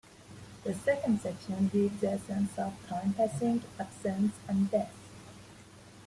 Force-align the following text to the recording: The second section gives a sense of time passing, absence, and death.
The 0.63 0.73
second 0.73 1.21
section 1.21 1.67
gives 1.67 2.01
a 2.03 2.17
sense 2.17 2.57
of 2.57 2.73
time 2.87 3.13
passing, 3.13 3.61
absence, 3.79 4.33
and 4.47 4.71
death. 4.71 4.91